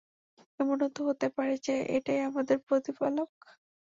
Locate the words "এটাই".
1.97-2.19